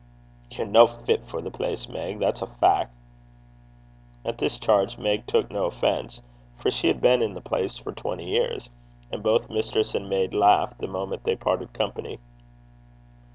[0.49, 2.89] 'Ye're no fit for the place, Meg; that's a fac'.'
[4.25, 6.23] At this charge Meg took no offence,
[6.57, 8.71] for she had been in the place for twenty years.
[9.11, 12.17] And both mistress and maid laughed the moment they parted company.